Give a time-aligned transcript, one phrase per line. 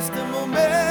[0.00, 0.89] este momento.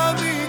[0.00, 0.39] love you.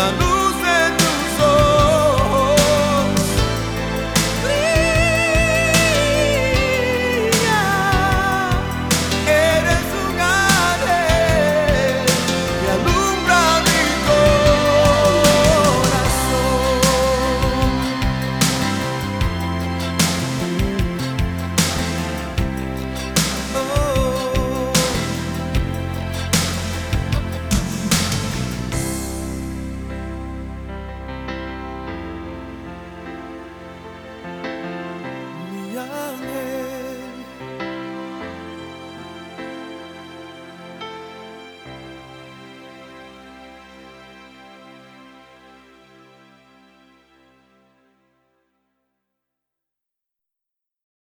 [0.00, 0.29] falando.